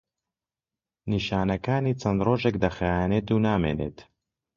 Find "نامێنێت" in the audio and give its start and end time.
3.47-3.97